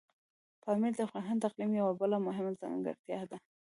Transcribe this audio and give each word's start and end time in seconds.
پامیر 0.63 0.93
د 0.95 0.99
افغانستان 1.07 1.37
د 1.39 1.43
اقلیم 1.49 1.71
یوه 1.81 1.93
بله 2.01 2.17
مهمه 2.27 2.51
ځانګړتیا 2.61 3.19
ده. 3.31 3.37